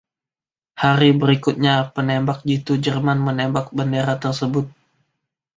Hari 0.83 1.09
berikutnya 1.21 1.75
penembak 1.95 2.39
jitu 2.49 2.73
Jerman 2.83 3.19
menembak 3.27 3.65
bendera 3.77 4.15
tersebut. 4.23 4.65